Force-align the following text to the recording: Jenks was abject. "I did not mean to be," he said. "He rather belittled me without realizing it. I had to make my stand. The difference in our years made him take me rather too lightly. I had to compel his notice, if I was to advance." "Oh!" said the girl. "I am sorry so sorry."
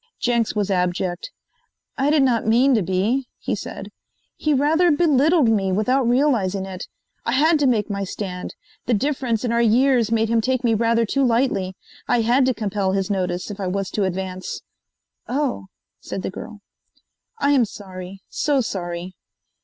Jenks 0.19 0.55
was 0.55 0.71
abject. 0.71 1.29
"I 1.95 2.09
did 2.09 2.23
not 2.23 2.47
mean 2.47 2.73
to 2.73 2.81
be," 2.81 3.27
he 3.37 3.53
said. 3.53 3.91
"He 4.35 4.51
rather 4.51 4.89
belittled 4.89 5.49
me 5.49 5.71
without 5.71 6.09
realizing 6.09 6.65
it. 6.65 6.87
I 7.23 7.33
had 7.33 7.59
to 7.59 7.67
make 7.67 7.87
my 7.87 8.03
stand. 8.03 8.55
The 8.87 8.95
difference 8.95 9.45
in 9.45 9.51
our 9.51 9.61
years 9.61 10.11
made 10.11 10.27
him 10.29 10.41
take 10.41 10.63
me 10.63 10.73
rather 10.73 11.05
too 11.05 11.23
lightly. 11.23 11.75
I 12.07 12.21
had 12.21 12.47
to 12.47 12.53
compel 12.55 12.93
his 12.93 13.11
notice, 13.11 13.51
if 13.51 13.59
I 13.59 13.67
was 13.67 13.91
to 13.91 14.03
advance." 14.05 14.61
"Oh!" 15.27 15.67
said 15.99 16.23
the 16.23 16.31
girl. 16.31 16.61
"I 17.37 17.51
am 17.51 17.63
sorry 17.63 18.21
so 18.27 18.59
sorry." 18.59 19.13